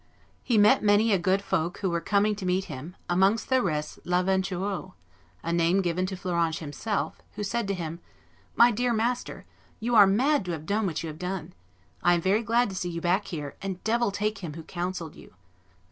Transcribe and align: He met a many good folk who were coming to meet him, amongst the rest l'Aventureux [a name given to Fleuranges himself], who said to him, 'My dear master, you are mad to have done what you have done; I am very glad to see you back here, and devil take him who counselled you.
He 0.41 0.57
met 0.57 0.81
a 0.81 0.83
many 0.83 1.15
good 1.19 1.43
folk 1.43 1.77
who 1.77 1.89
were 1.91 2.01
coming 2.01 2.35
to 2.37 2.43
meet 2.47 2.63
him, 2.63 2.95
amongst 3.07 3.49
the 3.49 3.61
rest 3.61 3.99
l'Aventureux 4.03 4.93
[a 5.43 5.53
name 5.53 5.83
given 5.83 6.07
to 6.07 6.15
Fleuranges 6.17 6.57
himself], 6.57 7.21
who 7.35 7.43
said 7.43 7.67
to 7.67 7.75
him, 7.75 7.99
'My 8.55 8.71
dear 8.71 8.93
master, 8.95 9.45
you 9.79 9.93
are 9.93 10.07
mad 10.07 10.43
to 10.45 10.53
have 10.53 10.65
done 10.65 10.87
what 10.87 11.03
you 11.03 11.07
have 11.07 11.19
done; 11.19 11.53
I 12.01 12.15
am 12.15 12.21
very 12.21 12.41
glad 12.41 12.69
to 12.71 12.75
see 12.75 12.89
you 12.89 12.99
back 12.99 13.27
here, 13.27 13.55
and 13.61 13.83
devil 13.83 14.09
take 14.09 14.39
him 14.39 14.55
who 14.55 14.63
counselled 14.63 15.15
you. 15.15 15.35